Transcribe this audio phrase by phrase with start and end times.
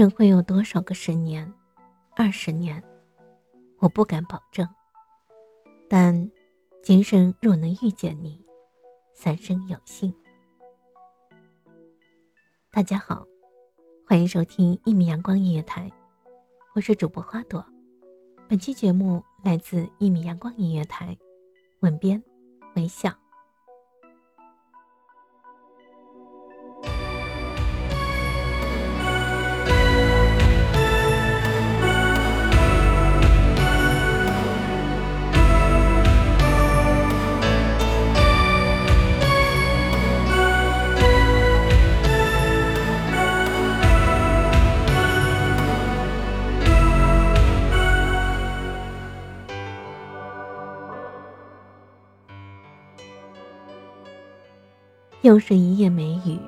[0.00, 1.52] 人会有多少个十年、
[2.16, 2.82] 二十年？
[3.80, 4.66] 我不敢保证。
[5.90, 6.30] 但
[6.82, 8.42] 今生若能遇见你，
[9.12, 10.10] 三生有幸。
[12.70, 13.26] 大家好，
[14.06, 15.92] 欢迎收听一米阳光音乐台，
[16.74, 17.62] 我是主播花朵。
[18.48, 21.14] 本期节目来自一米阳光音乐台，
[21.80, 22.22] 文编
[22.74, 23.14] 微笑。
[55.30, 56.40] 又是一夜梅雨，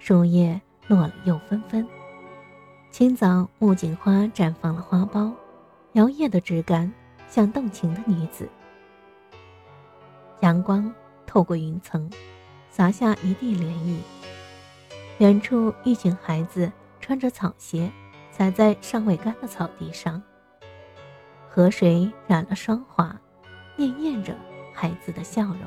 [0.00, 1.86] 树叶落了又纷纷。
[2.90, 5.32] 清早，木槿花绽放了花苞，
[5.92, 6.92] 摇曳的枝干
[7.28, 8.48] 像动情的女子。
[10.40, 10.92] 阳光
[11.28, 12.10] 透过云层，
[12.68, 13.98] 洒下一地涟漪。
[15.18, 17.88] 远处，一群孩子穿着草鞋，
[18.32, 20.20] 踩在尚未干的草地上。
[21.48, 23.16] 河水染了霜华，
[23.76, 24.34] 潋滟着
[24.74, 25.62] 孩子的笑容。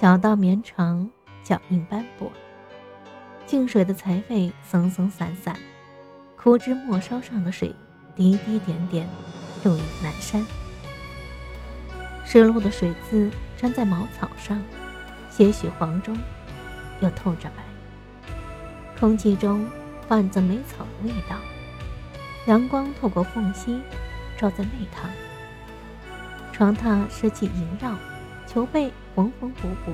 [0.00, 1.10] 小道绵长，
[1.42, 2.30] 脚印斑驳。
[3.46, 5.56] 静水的财位松松散散，
[6.36, 7.74] 枯枝末梢上的水
[8.14, 9.08] 滴滴点点，
[9.64, 10.46] 入影阑珊。
[12.24, 14.62] 湿漉的水渍粘在茅草上，
[15.30, 16.16] 些许黄中，
[17.00, 17.64] 又透着白。
[19.00, 19.68] 空气中
[20.06, 21.34] 泛着梅草的味道，
[22.46, 23.82] 阳光透过缝隙
[24.36, 25.10] 照在内堂。
[26.52, 27.96] 床榻湿气萦绕。
[28.46, 29.92] 球被缝缝补补，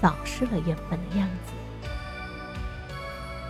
[0.00, 1.52] 早失了原本的样子。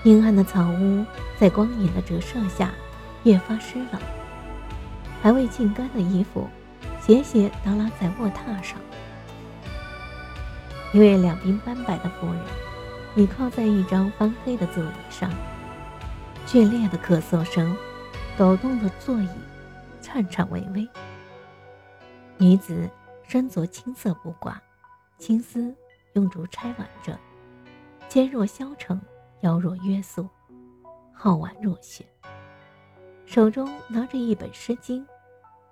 [0.04, 1.04] 阴暗的草屋
[1.38, 2.70] 在光影的折射下
[3.24, 4.00] 越发湿冷。
[5.20, 6.48] 还未浸干的衣服
[6.98, 8.78] 斜斜耷拉在卧榻上。
[10.94, 12.36] 一位两鬓斑白的妇人
[13.14, 15.30] 倚靠在一张翻黑的座椅上，
[16.46, 17.76] 剧烈的咳嗽声
[18.38, 19.28] 抖动着座椅，
[20.00, 20.88] 颤颤巍巍。
[22.38, 22.88] 女子。
[23.28, 24.52] 身着青色布褂，
[25.22, 25.72] 青丝
[26.14, 27.16] 用竹钗挽着，
[28.08, 29.00] 肩若削成，
[29.42, 30.28] 腰若约素，
[31.16, 32.04] 皓腕若雪。
[33.24, 35.00] 手中拿着一本《诗经》，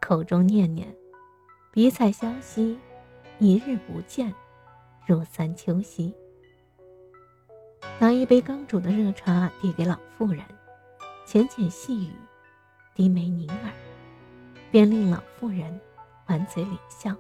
[0.01, 0.87] 口中念念
[1.75, 2.79] ：“笔彩消息，
[3.41, 4.33] 一日不见，
[5.05, 6.15] 如三秋兮。”
[7.99, 10.45] 拿一杯刚煮的热茶递给老妇人，
[11.27, 12.13] 浅浅细语，
[12.95, 13.73] 低眉凝耳，
[14.71, 15.81] 便令老妇人
[16.25, 17.13] 满嘴咧笑。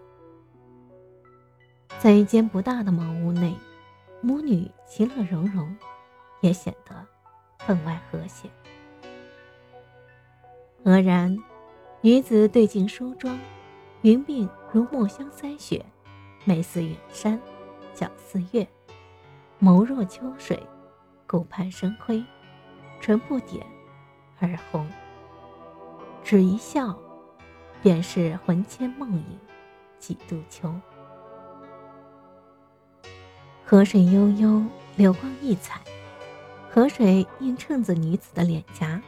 [2.02, 3.54] 在一间不大的茅屋内，
[4.22, 5.76] 母女其乐融融，
[6.40, 7.06] 也显得
[7.58, 8.48] 分外和谐。
[10.82, 11.36] 愕然，
[12.00, 13.38] 女子对镜梳妆，
[14.00, 15.84] 云鬓如墨香腮雪，
[16.46, 17.38] 眉似远山，
[17.92, 18.66] 角似月，
[19.60, 20.58] 眸若秋水，
[21.26, 22.24] 顾盼生辉，
[23.02, 23.62] 唇不点，
[24.38, 24.88] 而红。
[26.24, 26.98] 只一笑，
[27.82, 29.22] 便是魂牵梦萦，
[29.98, 30.74] 几度秋。
[33.70, 34.64] 河水悠悠，
[34.96, 35.80] 流光溢彩，
[36.68, 39.00] 河水映衬着女子的脸颊，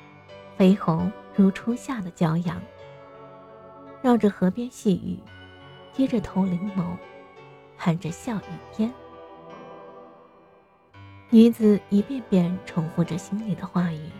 [0.57, 2.63] 绯红如初夏的骄阳。
[4.03, 5.19] 绕着河边细雨，
[5.93, 6.97] 低着头凝眸，
[7.77, 8.93] 含着笑语嫣。
[11.31, 14.11] 女子一遍遍重复着心里的话语，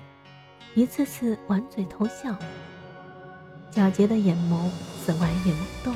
[0.75, 2.35] 一次次挽嘴偷笑，
[3.71, 4.69] 皎洁的眼眸
[5.05, 5.95] 似弯月萌动。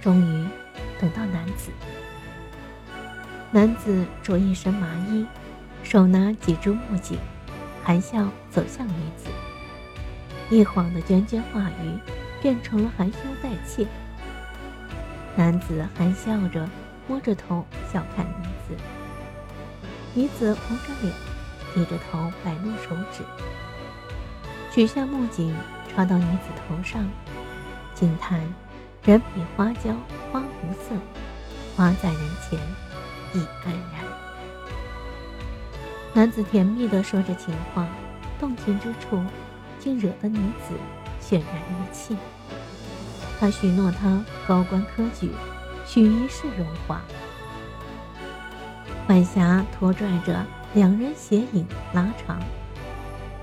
[0.00, 0.48] 终于，
[1.00, 1.70] 等到男子。
[3.54, 5.24] 男子着一身麻衣，
[5.84, 7.16] 手拿几株木槿，
[7.84, 9.30] 含笑走向女子。
[10.50, 11.96] 一晃的涓涓话语，
[12.42, 13.86] 变成了含羞带怯。
[15.36, 16.68] 男子含笑着，
[17.06, 18.74] 摸着头笑看女子。
[20.14, 21.14] 女子红着脸，
[21.72, 23.22] 低着头摆弄手指，
[24.72, 25.54] 取下木槿
[25.94, 27.08] 插到女子头上，
[27.94, 28.40] 惊叹：
[29.04, 29.94] 人比花娇
[30.32, 30.96] 花无色，
[31.76, 32.20] 花在人
[32.50, 32.58] 前，
[33.34, 34.02] 已黯然。
[36.14, 37.86] 男子甜蜜地说着情话，
[38.40, 39.22] 动情之处，
[39.78, 40.74] 竟惹得女子
[41.20, 42.16] 泫然欲泣。
[43.38, 45.30] 他许诺她高官科举，
[45.84, 47.00] 许一世荣华。
[49.08, 52.40] 晚霞拖拽着两人斜影拉长，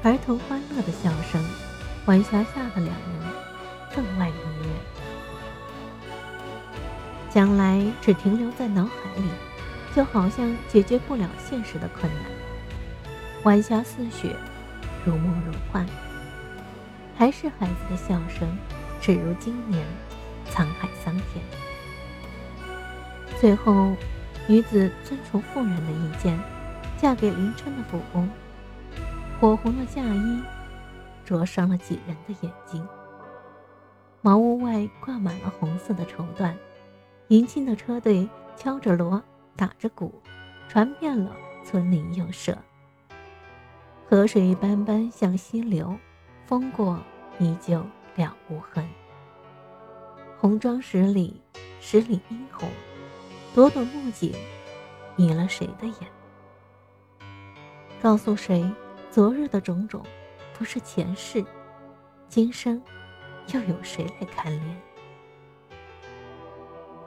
[0.02, 1.44] 儿童欢乐的笑声，
[2.06, 2.96] 晚霞下的两人
[3.92, 4.70] 分外迷人。
[7.30, 9.24] 将来只停留在脑海里，
[9.96, 12.24] 就好像解决不了现实的困难。
[13.44, 14.36] 晚霞似雪，
[15.06, 15.86] 如梦如幻，
[17.18, 18.58] 还是孩子的笑声，
[19.02, 19.86] 只如今年
[20.52, 21.44] 沧海桑田。
[23.40, 23.96] 最后，
[24.48, 26.40] 女子遵从妇人的意见，
[26.98, 28.30] 嫁给临春的府公，
[29.40, 30.40] 火红的嫁衣，
[31.26, 32.88] 灼伤了几人的眼睛。
[34.22, 36.54] 茅屋外挂满了红色的绸缎，
[37.30, 39.20] 迎亲的车队敲着锣，
[39.62, 40.12] 打着鼓，
[40.68, 42.58] 传遍了村邻幼舍。
[44.10, 45.96] 河水斑斑向西流，
[46.48, 47.00] 风过
[47.38, 47.86] 依旧
[48.16, 48.84] 了无痕。
[50.40, 51.40] 红妆十里，
[51.80, 52.68] 十里殷红，
[53.54, 54.34] 朵朵木槿，
[55.16, 55.96] 迷了谁的眼？
[58.02, 58.68] 告诉谁，
[59.12, 60.04] 昨日的种种
[60.58, 61.46] 不是前世，
[62.28, 62.82] 今生
[63.54, 64.76] 又有谁来看怜？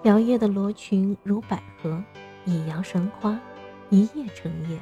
[0.05, 2.01] 摇曳的罗裙如百合，
[2.45, 3.39] 一阳生花，
[3.91, 4.79] 一夜成叶。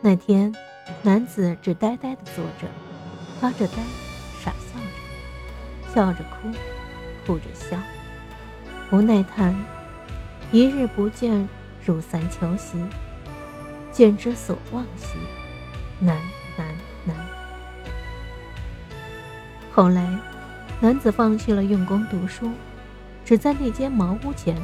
[0.00, 0.54] 那天。
[1.04, 2.66] 男子只呆呆地坐着，
[3.40, 3.74] 发着呆，
[4.42, 6.50] 傻笑着，笑着哭，
[7.24, 7.78] 哭着笑，
[8.90, 9.54] 无奈叹：
[10.50, 11.48] 一日不见，
[11.86, 12.78] 如三秋兮；
[13.92, 15.16] 见之所望兮，
[16.00, 16.18] 难
[16.58, 16.66] 难
[17.04, 17.16] 难。
[19.72, 20.18] 后来，
[20.80, 22.50] 男子放弃了用功读书，
[23.24, 24.60] 只在那间茅屋前，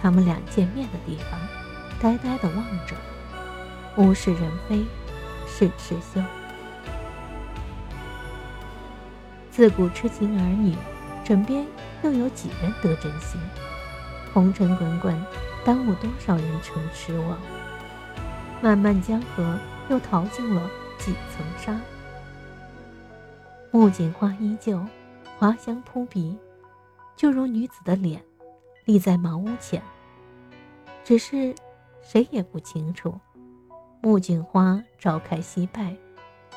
[0.00, 1.40] 他们俩见面的地方，
[2.00, 2.94] 呆呆地望着，
[3.96, 4.84] 物是人非。
[5.50, 6.22] 是痴修。
[9.50, 10.76] 自古痴情儿女，
[11.24, 11.66] 枕边
[12.02, 13.40] 又有几人得真心？
[14.32, 15.20] 红尘滚滚，
[15.64, 17.36] 耽误多少人成痴妄？
[18.60, 19.58] 漫漫江河，
[19.88, 21.80] 又淘尽了几层沙？
[23.72, 24.80] 木槿花依旧，
[25.38, 26.38] 花香扑鼻，
[27.16, 28.22] 就如女子的脸，
[28.88, 29.82] 立在茅屋前。
[31.04, 31.54] 只是，
[32.00, 33.14] 谁也不清楚。
[34.00, 35.94] 木槿花朝开夕败，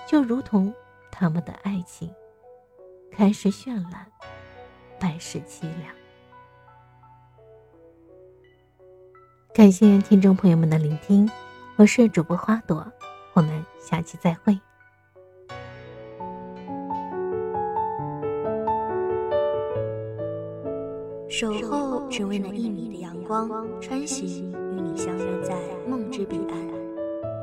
[0.07, 0.73] 就如同
[1.11, 2.09] 他们的爱情，
[3.11, 4.07] 开始绚烂，
[4.97, 5.93] 败时凄凉。
[9.53, 11.29] 感谢听众朋友们的聆听，
[11.75, 12.89] 我是主播花朵，
[13.33, 14.57] 我们下期再会。
[21.27, 21.80] 守候
[22.11, 23.49] 只为那一米的阳光，
[23.79, 25.55] 穿行与你相约在
[25.87, 26.59] 梦之彼岸。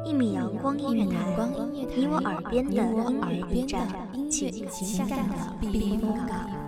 [0.05, 1.17] 一米阳光音乐台，
[1.73, 3.89] 你我耳边的音乐驿站，
[4.29, 6.68] 情感的避风港。